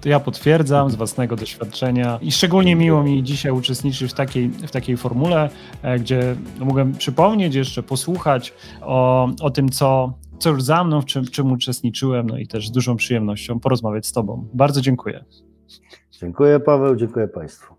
To 0.00 0.08
ja 0.08 0.20
potwierdzam 0.20 0.90
z 0.90 0.94
własnego 0.94 1.36
doświadczenia 1.36 2.18
i 2.22 2.32
szczególnie 2.32 2.76
miło 2.76 3.02
mi 3.02 3.22
dzisiaj 3.22 3.52
uczestniczyć 3.52 4.12
w 4.12 4.14
takiej, 4.14 4.48
w 4.48 4.70
takiej 4.70 4.96
formule, 4.96 5.50
e, 5.82 5.98
gdzie 5.98 6.36
mogę 6.58 6.92
przypomnieć 6.92 7.54
jeszcze, 7.54 7.82
posłuchać 7.82 8.54
o, 8.82 9.28
o 9.40 9.50
tym, 9.50 9.68
co, 9.68 10.12
co 10.38 10.50
już 10.50 10.62
za 10.62 10.84
mną, 10.84 11.00
w 11.00 11.04
czym, 11.04 11.24
w 11.24 11.30
czym 11.30 11.52
uczestniczyłem, 11.52 12.26
no 12.26 12.38
i 12.38 12.46
też 12.46 12.68
z 12.68 12.70
dużą 12.70 12.96
przyjemnością 12.96 13.60
porozmawiać 13.60 14.06
z 14.06 14.12
Tobą. 14.12 14.48
Bardzo 14.54 14.80
dziękuję. 14.80 15.24
Dziękuję 16.20 16.60
Paweł, 16.60 16.96
dziękuję 16.96 17.28
Państwu. 17.28 17.75